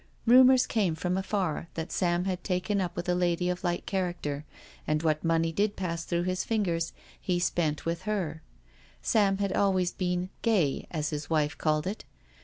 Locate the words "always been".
9.53-10.31